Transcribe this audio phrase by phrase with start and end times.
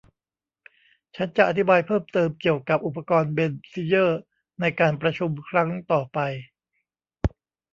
[1.15, 3.39] ฉันจะอธิบายเพิ่มเติมเกี่ยวกับอุปกรณ์เบ
[3.73, 4.19] ซิเยอร์
[4.59, 6.19] ในการประชุมครั้งต่อไป